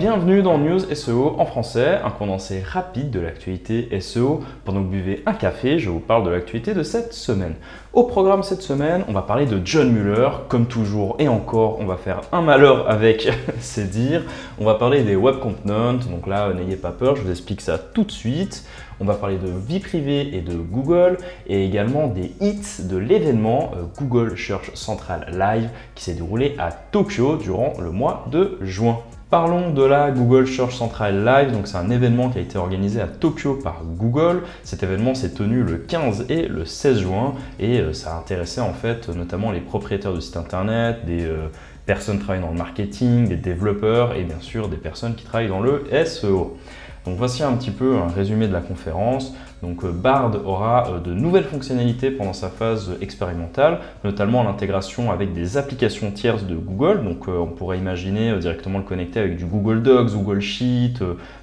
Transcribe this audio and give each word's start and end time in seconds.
Bienvenue 0.00 0.40
dans 0.40 0.56
News 0.56 0.78
SEO 0.94 1.34
en 1.38 1.44
français, 1.44 2.00
un 2.02 2.08
condensé 2.08 2.62
rapide 2.62 3.10
de 3.10 3.20
l'actualité 3.20 4.00
SEO. 4.00 4.40
Pendant 4.64 4.80
que 4.80 4.84
vous 4.84 4.92
buvez 4.92 5.22
un 5.26 5.34
café, 5.34 5.78
je 5.78 5.90
vous 5.90 6.00
parle 6.00 6.24
de 6.24 6.30
l'actualité 6.30 6.72
de 6.72 6.82
cette 6.82 7.12
semaine. 7.12 7.54
Au 7.92 8.04
programme 8.04 8.42
cette 8.42 8.62
semaine, 8.62 9.04
on 9.08 9.12
va 9.12 9.20
parler 9.20 9.44
de 9.44 9.60
John 9.62 9.92
Muller, 9.92 10.30
comme 10.48 10.64
toujours 10.64 11.16
et 11.18 11.28
encore, 11.28 11.80
on 11.80 11.84
va 11.84 11.98
faire 11.98 12.22
un 12.32 12.40
malheur 12.40 12.88
avec, 12.88 13.28
c'est 13.60 13.90
dire. 13.90 14.22
On 14.58 14.64
va 14.64 14.76
parler 14.76 15.02
des 15.02 15.16
web 15.16 15.38
components, 15.38 15.98
donc 16.10 16.26
là, 16.26 16.50
n'ayez 16.54 16.76
pas 16.76 16.92
peur, 16.92 17.16
je 17.16 17.20
vous 17.20 17.30
explique 17.30 17.60
ça 17.60 17.76
tout 17.76 18.04
de 18.04 18.10
suite. 18.10 18.64
On 19.02 19.06
va 19.06 19.14
parler 19.14 19.38
de 19.38 19.48
vie 19.66 19.80
privée 19.80 20.36
et 20.36 20.42
de 20.42 20.54
Google 20.54 21.16
et 21.46 21.64
également 21.64 22.06
des 22.06 22.32
hits 22.42 22.84
de 22.84 22.98
l'événement 22.98 23.72
euh, 23.74 23.84
Google 23.98 24.36
Search 24.36 24.74
Central 24.74 25.34
Live 25.38 25.70
qui 25.94 26.04
s'est 26.04 26.12
déroulé 26.12 26.54
à 26.58 26.70
Tokyo 26.70 27.36
durant 27.36 27.72
le 27.80 27.90
mois 27.90 28.26
de 28.30 28.58
juin. 28.60 28.98
Parlons 29.30 29.70
de 29.70 29.82
la 29.82 30.10
Google 30.10 30.46
Search 30.46 30.74
Central 30.74 31.24
Live. 31.24 31.52
Donc 31.52 31.66
c'est 31.66 31.78
un 31.78 31.88
événement 31.88 32.28
qui 32.28 32.38
a 32.38 32.40
été 32.42 32.58
organisé 32.58 33.00
à 33.00 33.06
Tokyo 33.06 33.54
par 33.54 33.84
Google. 33.84 34.42
Cet 34.64 34.82
événement 34.82 35.14
s'est 35.14 35.32
tenu 35.32 35.62
le 35.62 35.78
15 35.78 36.26
et 36.28 36.46
le 36.46 36.66
16 36.66 36.98
juin 36.98 37.32
et 37.58 37.80
euh, 37.80 37.94
ça 37.94 38.14
a 38.14 38.18
intéressé 38.18 38.60
en 38.60 38.74
fait 38.74 39.08
notamment 39.08 39.50
les 39.50 39.60
propriétaires 39.60 40.12
de 40.12 40.20
sites 40.20 40.36
internet, 40.36 41.06
des 41.06 41.24
euh, 41.24 41.46
personnes 41.86 42.18
qui 42.18 42.24
travaillent 42.24 42.42
dans 42.42 42.52
le 42.52 42.58
marketing, 42.58 43.28
des 43.28 43.36
développeurs 43.36 44.14
et 44.14 44.24
bien 44.24 44.40
sûr 44.40 44.68
des 44.68 44.76
personnes 44.76 45.14
qui 45.14 45.24
travaillent 45.24 45.48
dans 45.48 45.60
le 45.60 45.84
SEO. 46.04 46.58
Donc 47.06 47.16
voici 47.16 47.42
un 47.42 47.52
petit 47.52 47.70
peu 47.70 47.96
un 47.96 48.08
résumé 48.08 48.46
de 48.46 48.52
la 48.52 48.60
conférence. 48.60 49.34
Donc 49.62 49.84
euh, 49.84 49.92
Bard 49.92 50.32
aura 50.44 50.88
euh, 50.88 50.98
de 51.00 51.12
nouvelles 51.12 51.44
fonctionnalités 51.44 52.10
pendant 52.10 52.32
sa 52.32 52.48
phase 52.48 52.96
expérimentale, 53.00 53.78
notamment 54.04 54.42
l'intégration 54.42 55.10
avec 55.10 55.32
des 55.32 55.56
applications 55.56 56.10
tierces 56.10 56.44
de 56.44 56.54
Google. 56.54 57.04
Donc 57.04 57.28
euh, 57.28 57.38
on 57.38 57.46
pourrait 57.46 57.78
imaginer 57.78 58.38
directement 58.38 58.78
le 58.78 58.84
connecter 58.84 59.20
avec 59.20 59.36
du 59.36 59.46
Google 59.46 59.82
Docs, 59.82 60.12
Google 60.12 60.40
Sheet, 60.40 60.94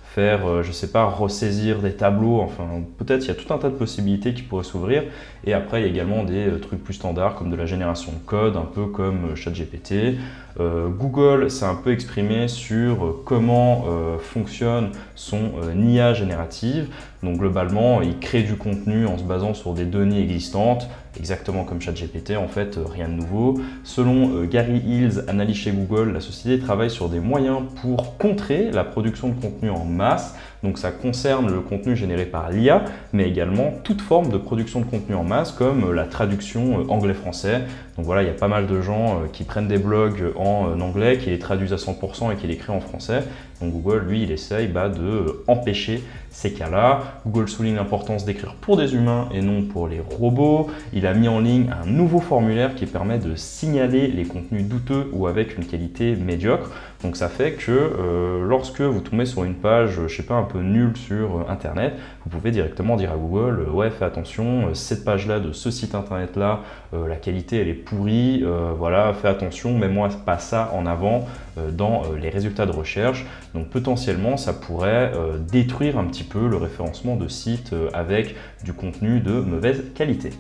faire, 0.04 0.64
je 0.64 0.72
sais 0.72 0.92
pas, 0.92 1.04
ressaisir 1.06 1.80
des 1.80 1.94
tableaux, 1.94 2.40
enfin 2.42 2.64
peut-être 2.98 3.26
il 3.26 3.28
y 3.28 3.32
a 3.32 3.36
tout 3.36 3.54
un 3.54 3.60
tas 3.60 3.70
de 3.70 3.76
possibilités 3.76 4.34
qui 4.34 4.42
pourraient 4.42 4.64
s'ouvrir. 4.64 5.04
Et 5.46 5.54
après 5.54 5.82
il 5.82 5.86
y 5.86 5.88
a 5.88 5.92
également 5.92 6.24
des 6.24 6.48
trucs 6.60 6.84
plus 6.84 6.96
standards 6.96 7.36
comme 7.36 7.52
de 7.52 7.56
la 7.56 7.68
génération 7.68 8.12
de 8.12 8.26
code, 8.26 8.58
un 8.58 8.66
peu 8.66 8.88
comme 8.88 9.36
ChatGPT. 9.36 10.18
Google 10.60 11.52
s'est 11.52 11.66
un 11.66 11.76
peu 11.76 11.92
exprimé 11.92 12.48
sur 12.48 13.22
comment 13.26 13.86
fonctionne 14.20 14.90
son 15.16 15.52
IA 15.76 16.14
générative. 16.14 16.90
Donc 17.24 17.38
globalement, 17.38 18.02
il 18.02 18.20
crée 18.20 18.44
du 18.44 18.56
contenu 18.56 19.08
en 19.08 19.18
se 19.18 19.24
basant 19.24 19.56
sur 19.56 19.74
des 19.74 19.86
données 19.86 20.22
existantes, 20.22 20.88
exactement 21.18 21.64
comme 21.64 21.82
ChatGPT 21.82 22.38
en 22.38 22.48
fait, 22.48 22.78
euh, 22.78 22.84
rien 22.88 23.08
de 23.08 23.14
nouveau. 23.14 23.60
Selon 23.84 24.36
euh, 24.36 24.46
Gary 24.46 24.78
Hills, 24.78 25.24
analyste 25.28 25.62
chez 25.62 25.72
Google, 25.72 26.14
la 26.14 26.20
société 26.20 26.64
travaille 26.64 26.92
sur 26.92 27.10
des 27.10 27.20
moyens 27.20 27.62
pour 27.82 28.18
contrer 28.18 28.72
la 28.72 28.84
production 28.84 29.30
de 29.30 29.34
contenu 29.34 29.72
en 29.72 29.84
masse. 29.84 30.36
Donc 30.64 30.78
ça 30.78 30.92
concerne 30.92 31.52
le 31.52 31.62
contenu 31.62 31.96
généré 31.96 32.26
par 32.26 32.52
l'IA, 32.52 32.86
mais 33.14 33.28
également 33.28 33.74
toute 33.84 34.02
forme 34.02 34.30
de 34.30 34.38
production 34.38 34.82
de 34.82 34.86
contenu 34.86 35.16
en 35.16 35.24
masse 35.24 35.52
comme 35.52 35.86
euh, 35.86 35.94
la 35.94 36.06
traduction 36.06 36.86
anglais-français. 36.90 37.64
Donc 37.98 38.06
voilà, 38.06 38.22
il 38.22 38.28
y 38.28 38.32
a 38.32 38.36
pas 38.36 38.48
mal 38.48 38.68
de 38.68 38.80
gens 38.80 39.24
qui 39.34 39.44
prennent 39.44 39.68
des 39.68 39.80
blogs 39.80 40.32
en 40.36 40.80
anglais, 40.80 41.18
qui 41.18 41.32
les 41.32 41.40
traduisent 41.40 41.74
à 41.74 41.78
100% 41.78 42.32
et 42.32 42.36
qui 42.36 42.46
les 42.46 42.56
créent 42.56 42.74
en 42.74 42.80
français. 42.80 43.24
Donc 43.62 43.74
Google, 43.74 44.06
lui, 44.08 44.24
il 44.24 44.32
essaye 44.32 44.68
bah, 44.68 44.90
de 44.90 45.44
empêcher 45.48 46.04
ces 46.30 46.54
cas-là. 46.54 47.20
Google 47.26 47.50
souligne 47.50 47.76
l'importance 47.76 48.24
d'écrire 48.24 48.54
pour 48.62 48.78
des 48.78 48.94
humains 48.94 49.28
et 49.34 49.42
non 49.42 49.64
pour 49.64 49.88
les 49.88 50.00
robots. 50.00 50.70
Il 50.94 51.08
a 51.08 51.14
mis 51.14 51.28
en 51.28 51.40
ligne 51.40 51.72
un 51.84 51.88
nouveau 51.88 52.20
formulaire 52.20 52.76
qui 52.76 52.86
permet 52.86 53.18
de 53.18 53.36
signaler 53.36 54.08
les 54.08 54.26
contenus 54.26 54.66
douteux 54.66 55.10
ou 55.14 55.28
avec 55.28 55.58
une 55.58 55.66
qualité 55.66 56.16
médiocre. 56.16 56.70
Donc 57.04 57.16
ça 57.16 57.30
fait 57.30 57.54
que 57.54 57.72
euh, 57.72 58.44
lorsque 58.48 58.82
vous 58.82 59.02
tombez 59.02 59.26
sur 59.26 59.44
une 59.44 59.54
page, 59.54 60.00
je 60.08 60.16
sais 60.16 60.24
pas, 60.24 60.34
un 60.34 60.44
peu 60.44 60.60
nulle 60.60 60.98
sur 60.98 61.38
euh, 61.38 61.46
Internet, 61.48 61.94
vous 62.26 62.30
pouvez 62.30 62.50
directement 62.50 62.96
dire 62.96 63.12
à 63.12 63.18
Google, 63.18 63.66
euh, 63.68 63.72
ouais, 63.72 63.92
fais 63.92 64.06
attention, 64.06 64.74
cette 64.74 65.06
page-là 65.06 65.40
de 65.40 65.52
ce 65.52 65.70
site 65.70 65.94
Internet-là, 65.94 66.62
la 66.94 67.16
qualité 67.16 67.58
elle 67.58 67.68
est 67.68 67.74
pourrie, 67.74 68.44
voilà, 68.78 69.14
fais 69.14 69.28
attention, 69.28 69.78
mets-moi 69.78 70.10
pas 70.26 70.40
ça 70.40 70.72
en 70.74 70.86
avant 70.86 71.28
dans 71.72 72.04
les 72.20 72.30
résultats 72.30 72.66
de 72.66 72.72
recherche. 72.72 73.26
Donc 73.54 73.68
potentiellement, 73.70 74.38
ça 74.38 74.54
pourrait 74.54 75.12
détruire 75.52 75.98
un 75.98 76.06
petit 76.06 76.24
peu 76.24 76.48
le 76.48 76.58
référencement 76.58 77.16
de 77.16 77.28
sites 77.28 77.74
avec 77.94 78.36
du 78.64 78.74
contenu 78.74 79.20
de 79.20 79.40
mauvaise 79.40 79.84
qualité. 79.96 80.32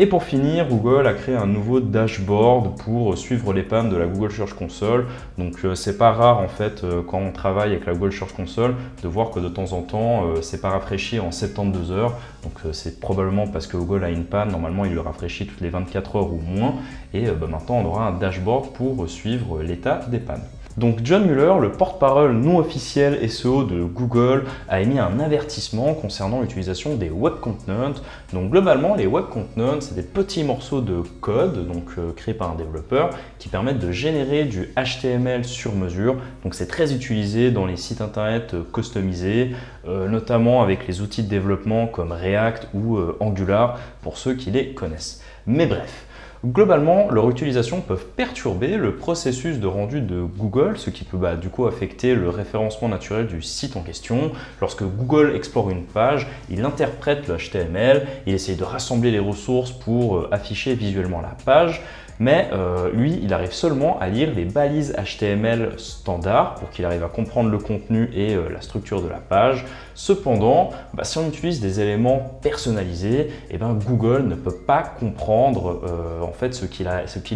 Et 0.00 0.06
pour 0.06 0.22
finir, 0.22 0.68
Google 0.68 1.08
a 1.08 1.12
créé 1.12 1.34
un 1.34 1.46
nouveau 1.46 1.80
dashboard 1.80 2.80
pour 2.80 3.18
suivre 3.18 3.52
les 3.52 3.64
pannes 3.64 3.90
de 3.90 3.96
la 3.96 4.06
Google 4.06 4.30
Search 4.30 4.52
Console. 4.52 5.06
Donc 5.38 5.64
euh, 5.64 5.74
c'est 5.74 5.98
pas 5.98 6.12
rare 6.12 6.38
en 6.38 6.46
fait 6.46 6.84
euh, 6.84 7.02
quand 7.02 7.18
on 7.18 7.32
travaille 7.32 7.72
avec 7.72 7.84
la 7.84 7.94
Google 7.94 8.12
Search 8.12 8.32
Console 8.32 8.76
de 9.02 9.08
voir 9.08 9.30
que 9.30 9.40
de 9.40 9.48
temps 9.48 9.72
en 9.72 9.82
temps 9.82 10.24
euh, 10.24 10.40
c'est 10.40 10.60
pas 10.60 10.68
rafraîchi 10.68 11.18
en 11.18 11.32
72 11.32 11.90
heures. 11.90 12.16
Donc 12.44 12.52
c'est 12.72 13.00
probablement 13.00 13.48
parce 13.48 13.66
que 13.66 13.76
Google 13.76 14.04
a 14.04 14.10
une 14.10 14.24
panne. 14.24 14.52
Normalement 14.52 14.84
il 14.84 14.94
le 14.94 15.00
rafraîchit 15.00 15.48
toutes 15.48 15.60
les 15.60 15.70
24 15.70 16.14
heures 16.14 16.32
ou 16.32 16.40
moins. 16.46 16.76
Et 17.12 17.24
bah, 17.32 17.48
maintenant 17.50 17.78
on 17.78 17.84
aura 17.86 18.06
un 18.06 18.12
dashboard 18.12 18.72
pour 18.74 19.08
suivre 19.08 19.62
l'état 19.62 20.02
des 20.08 20.20
pannes. 20.20 20.44
Donc 20.78 21.00
John 21.02 21.26
Muller, 21.26 21.54
le 21.60 21.72
porte-parole 21.72 22.34
non 22.34 22.58
officiel 22.58 23.28
SEO 23.28 23.64
de 23.64 23.82
Google, 23.82 24.44
a 24.68 24.80
émis 24.80 25.00
un 25.00 25.18
avertissement 25.18 25.92
concernant 25.92 26.40
l'utilisation 26.40 26.94
des 26.94 27.10
web 27.10 27.34
components. 27.40 27.94
Donc 28.32 28.52
globalement, 28.52 28.94
les 28.94 29.08
web 29.08 29.24
components, 29.24 29.80
c'est 29.80 29.96
des 29.96 30.04
petits 30.04 30.44
morceaux 30.44 30.80
de 30.80 31.02
code 31.20 31.66
donc 31.66 31.86
euh, 31.98 32.12
créés 32.12 32.32
par 32.32 32.52
un 32.52 32.54
développeur 32.54 33.10
qui 33.40 33.48
permettent 33.48 33.80
de 33.80 33.90
générer 33.90 34.44
du 34.44 34.72
HTML 34.76 35.44
sur 35.44 35.74
mesure. 35.74 36.14
Donc 36.44 36.54
c'est 36.54 36.68
très 36.68 36.94
utilisé 36.94 37.50
dans 37.50 37.66
les 37.66 37.76
sites 37.76 38.00
internet 38.00 38.54
euh, 38.54 38.62
customisés, 38.72 39.56
euh, 39.88 40.08
notamment 40.08 40.62
avec 40.62 40.86
les 40.86 41.00
outils 41.00 41.24
de 41.24 41.28
développement 41.28 41.88
comme 41.88 42.12
React 42.12 42.68
ou 42.72 43.00
Angular 43.18 43.80
pour 44.02 44.16
ceux 44.16 44.34
qui 44.34 44.52
les 44.52 44.74
connaissent. 44.74 45.22
Mais 45.48 45.66
bref, 45.66 46.06
Globalement, 46.46 47.10
leur 47.10 47.28
utilisation 47.28 47.80
peut 47.80 47.96
perturber 47.96 48.76
le 48.76 48.94
processus 48.94 49.58
de 49.58 49.66
rendu 49.66 50.00
de 50.00 50.22
Google, 50.22 50.78
ce 50.78 50.88
qui 50.88 51.02
peut 51.02 51.16
bah, 51.16 51.34
du 51.34 51.48
coup 51.48 51.66
affecter 51.66 52.14
le 52.14 52.28
référencement 52.28 52.88
naturel 52.88 53.26
du 53.26 53.42
site 53.42 53.76
en 53.76 53.82
question. 53.82 54.30
Lorsque 54.60 54.84
Google 54.84 55.34
explore 55.34 55.68
une 55.68 55.82
page, 55.82 56.28
il 56.48 56.64
interprète 56.64 57.26
le 57.26 57.38
HTML, 57.38 58.06
il 58.26 58.34
essaye 58.34 58.54
de 58.54 58.62
rassembler 58.62 59.10
les 59.10 59.18
ressources 59.18 59.72
pour 59.72 60.16
euh, 60.16 60.28
afficher 60.30 60.74
visuellement 60.74 61.20
la 61.20 61.36
page, 61.44 61.82
mais 62.18 62.48
euh, 62.52 62.90
lui, 62.92 63.18
il 63.22 63.32
arrive 63.32 63.52
seulement 63.52 63.98
à 64.00 64.08
lire 64.08 64.32
les 64.34 64.44
balises 64.44 64.94
HTML 64.96 65.72
standards 65.78 66.54
pour 66.56 66.70
qu'il 66.70 66.84
arrive 66.84 67.04
à 67.04 67.08
comprendre 67.08 67.50
le 67.50 67.58
contenu 67.58 68.10
et 68.14 68.34
euh, 68.34 68.48
la 68.48 68.60
structure 68.60 69.02
de 69.02 69.08
la 69.08 69.18
page. 69.18 69.64
Cependant, 69.94 70.70
bah, 70.94 71.04
si 71.04 71.18
on 71.18 71.28
utilise 71.28 71.60
des 71.60 71.80
éléments 71.80 72.38
personnalisés, 72.42 73.30
eh 73.50 73.58
ben, 73.58 73.74
Google 73.74 74.26
ne 74.26 74.34
peut 74.34 74.54
pas 74.54 74.82
comprendre 74.82 75.80
euh, 75.88 76.22
en 76.22 76.32
fait 76.32 76.54
ce 76.54 76.64
qu'il 76.66 76.88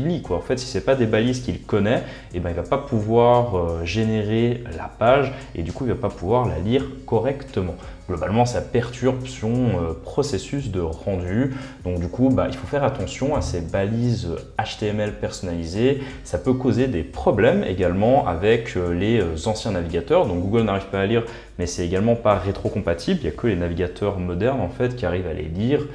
lit. 0.06 0.22
En 0.30 0.40
fait, 0.40 0.58
si 0.58 0.66
ce 0.66 0.78
n'est 0.78 0.84
pas 0.84 0.94
des 0.94 1.06
balises 1.06 1.42
qu'il 1.42 1.62
connaît, 1.62 2.02
eh 2.34 2.40
ben, 2.40 2.50
il 2.50 2.56
ne 2.56 2.62
va 2.62 2.68
pas 2.68 2.78
pouvoir 2.78 3.84
générer 3.84 4.64
la 4.76 4.88
page 4.88 5.32
et 5.54 5.62
du 5.62 5.72
coup, 5.72 5.84
il 5.84 5.88
ne 5.88 5.94
va 5.94 6.08
pas 6.08 6.14
pouvoir 6.14 6.46
la 6.48 6.58
lire 6.58 6.84
correctement 7.06 7.74
globalement 8.08 8.44
ça 8.44 8.60
perturbe 8.60 9.26
son 9.26 9.52
euh, 9.52 9.92
processus 10.02 10.70
de 10.70 10.80
rendu. 10.80 11.54
Donc 11.84 12.00
du 12.00 12.08
coup, 12.08 12.30
bah, 12.30 12.46
il 12.48 12.54
faut 12.54 12.66
faire 12.66 12.84
attention 12.84 13.36
à 13.36 13.40
ces 13.40 13.60
balises 13.60 14.28
HTML 14.58 15.18
personnalisées. 15.18 16.02
Ça 16.24 16.38
peut 16.38 16.52
causer 16.52 16.88
des 16.88 17.02
problèmes 17.02 17.64
également 17.64 18.26
avec 18.26 18.76
euh, 18.76 18.92
les 18.92 19.20
euh, 19.20 19.36
anciens 19.46 19.72
navigateurs. 19.72 20.26
Donc 20.26 20.40
Google 20.40 20.62
n'arrive 20.62 20.86
pas 20.86 21.00
à 21.00 21.06
lire, 21.06 21.24
mais 21.58 21.66
c'est 21.66 21.84
également 21.84 22.16
pas 22.16 22.36
rétrocompatible. 22.36 23.20
Il 23.20 23.24
n'y 23.24 23.28
a 23.28 23.36
que 23.36 23.46
les 23.46 23.56
navigateurs 23.56 24.18
modernes 24.18 24.60
en 24.60 24.68
fait 24.68 24.96
qui 24.96 25.06
arrivent 25.06 25.28
à 25.28 25.34
les 25.34 25.44
lire. 25.44 25.86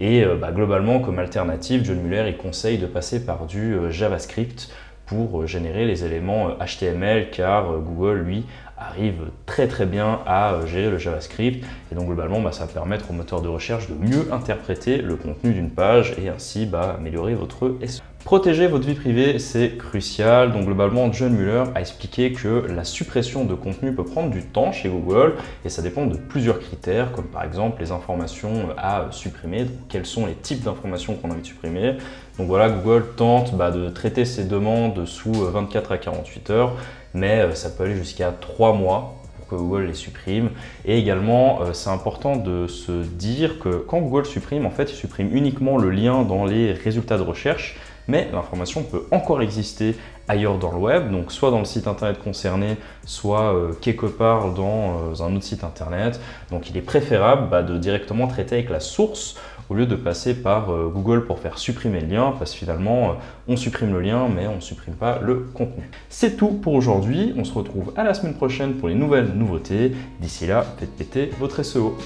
Et 0.00 0.24
bah, 0.40 0.50
globalement, 0.50 0.98
comme 0.98 1.20
alternative, 1.20 1.82
John 1.84 2.00
Muller 2.00 2.24
il 2.26 2.36
conseille 2.36 2.78
de 2.78 2.86
passer 2.86 3.24
par 3.24 3.46
du 3.46 3.76
JavaScript 3.90 4.68
pour 5.06 5.46
générer 5.46 5.84
les 5.84 6.04
éléments 6.04 6.50
HTML 6.58 7.30
car 7.30 7.66
Google 7.80 8.20
lui 8.20 8.44
arrive 8.76 9.30
très 9.46 9.68
très 9.68 9.86
bien 9.86 10.20
à 10.26 10.54
euh, 10.54 10.66
gérer 10.66 10.90
le 10.90 10.98
JavaScript 10.98 11.64
et 11.92 11.94
donc 11.94 12.06
globalement 12.06 12.40
bah, 12.40 12.52
ça 12.52 12.66
va 12.66 12.72
permettre 12.72 13.10
au 13.10 13.12
moteur 13.12 13.40
de 13.40 13.48
recherche 13.48 13.88
de 13.88 13.94
mieux 13.94 14.32
interpréter 14.32 14.98
le 14.98 15.16
contenu 15.16 15.52
d'une 15.52 15.70
page 15.70 16.14
et 16.18 16.28
ainsi 16.28 16.66
bah, 16.66 16.96
améliorer 16.98 17.34
votre 17.34 17.76
SEO. 17.86 18.02
Protéger 18.24 18.68
votre 18.68 18.86
vie 18.86 18.94
privée, 18.94 19.38
c'est 19.38 19.76
crucial. 19.76 20.52
Donc 20.52 20.64
globalement, 20.64 21.12
John 21.12 21.34
Muller 21.34 21.64
a 21.74 21.80
expliqué 21.80 22.32
que 22.32 22.66
la 22.68 22.84
suppression 22.84 23.44
de 23.44 23.54
contenu 23.54 23.92
peut 23.92 24.04
prendre 24.04 24.30
du 24.30 24.42
temps 24.42 24.72
chez 24.72 24.88
Google 24.88 25.34
et 25.64 25.68
ça 25.68 25.82
dépend 25.82 26.06
de 26.06 26.16
plusieurs 26.16 26.58
critères, 26.58 27.12
comme 27.12 27.26
par 27.26 27.44
exemple 27.44 27.82
les 27.82 27.90
informations 27.90 28.68
à 28.78 29.08
supprimer, 29.10 29.66
quels 29.90 30.06
sont 30.06 30.24
les 30.24 30.34
types 30.34 30.62
d'informations 30.62 31.14
qu'on 31.16 31.28
a 31.28 31.32
envie 31.32 31.42
de 31.42 31.46
supprimer? 31.46 31.96
Donc 32.38 32.48
voilà, 32.48 32.70
Google 32.70 33.04
tente 33.16 33.54
bah, 33.56 33.70
de 33.70 33.90
traiter 33.90 34.24
ces 34.24 34.44
demandes 34.44 35.04
sous 35.04 35.32
24 35.32 35.92
à 35.92 35.98
48 35.98 36.50
heures 36.50 36.76
mais 37.14 37.40
euh, 37.40 37.54
ça 37.54 37.70
peut 37.70 37.84
aller 37.84 37.96
jusqu'à 37.96 38.32
3 38.32 38.74
mois 38.74 39.14
pour 39.38 39.46
que 39.46 39.54
Google 39.54 39.84
les 39.84 39.94
supprime. 39.94 40.50
Et 40.84 40.98
également, 40.98 41.62
euh, 41.62 41.72
c'est 41.72 41.90
important 41.90 42.36
de 42.36 42.66
se 42.66 42.92
dire 43.04 43.58
que 43.60 43.76
quand 43.76 44.00
Google 44.00 44.26
supprime, 44.26 44.66
en 44.66 44.70
fait, 44.70 44.90
il 44.90 44.96
supprime 44.96 45.34
uniquement 45.34 45.78
le 45.78 45.90
lien 45.90 46.22
dans 46.22 46.44
les 46.44 46.72
résultats 46.72 47.16
de 47.16 47.22
recherche, 47.22 47.78
mais 48.08 48.28
l'information 48.32 48.82
peut 48.82 49.06
encore 49.10 49.42
exister 49.42 49.96
ailleurs 50.28 50.58
dans 50.58 50.72
le 50.72 50.78
web, 50.78 51.10
donc 51.10 51.32
soit 51.32 51.50
dans 51.50 51.58
le 51.58 51.64
site 51.64 51.86
internet 51.86 52.18
concerné, 52.22 52.76
soit 53.04 53.54
euh, 53.54 53.72
quelque 53.80 54.06
part 54.06 54.52
dans 54.52 55.12
euh, 55.12 55.22
un 55.22 55.34
autre 55.36 55.44
site 55.44 55.64
internet. 55.64 56.20
Donc 56.50 56.70
il 56.70 56.76
est 56.76 56.82
préférable 56.82 57.48
bah, 57.50 57.62
de 57.62 57.76
directement 57.76 58.26
traiter 58.26 58.56
avec 58.56 58.70
la 58.70 58.80
source 58.80 59.36
au 59.70 59.74
lieu 59.74 59.86
de 59.86 59.96
passer 59.96 60.34
par 60.34 60.70
euh, 60.70 60.90
Google 60.92 61.24
pour 61.24 61.38
faire 61.38 61.58
supprimer 61.58 62.00
le 62.00 62.08
lien, 62.08 62.34
parce 62.38 62.52
que 62.52 62.58
finalement, 62.58 63.16
on 63.48 63.56
supprime 63.56 63.92
le 63.92 64.00
lien, 64.00 64.28
mais 64.34 64.46
on 64.46 64.56
ne 64.56 64.60
supprime 64.60 64.94
pas 64.94 65.18
le 65.22 65.46
contenu. 65.54 65.90
C'est 66.10 66.36
tout 66.36 66.48
pour 66.48 66.74
aujourd'hui. 66.74 67.34
On 67.36 67.44
se 67.44 67.52
retrouve 67.52 67.92
à 67.96 68.04
la 68.04 68.14
semaine 68.14 68.34
prochaine 68.34 68.74
pour 68.74 68.88
les 68.88 68.94
nouvelles 68.94 69.32
nouveautés. 69.34 69.92
D'ici 70.20 70.46
là, 70.46 70.64
faites 70.78 70.94
péter 70.94 71.30
votre 71.38 71.62
SEO. 71.62 71.96